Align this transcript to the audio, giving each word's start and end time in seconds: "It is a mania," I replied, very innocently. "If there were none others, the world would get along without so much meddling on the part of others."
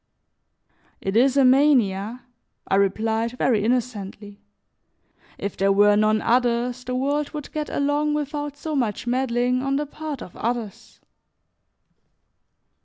"It 0.99 1.15
is 1.15 1.37
a 1.37 1.45
mania," 1.45 2.21
I 2.67 2.73
replied, 2.77 3.33
very 3.37 3.63
innocently. 3.63 4.39
"If 5.37 5.55
there 5.55 5.71
were 5.71 5.95
none 5.95 6.23
others, 6.23 6.83
the 6.83 6.95
world 6.95 7.29
would 7.35 7.51
get 7.51 7.69
along 7.69 8.15
without 8.15 8.57
so 8.57 8.75
much 8.75 9.05
meddling 9.05 9.61
on 9.61 9.75
the 9.75 9.85
part 9.85 10.23
of 10.23 10.35
others." 10.35 11.01